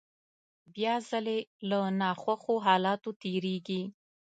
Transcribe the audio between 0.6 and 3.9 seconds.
بيا ځلې له ناخوښو حالاتو تېرېږي.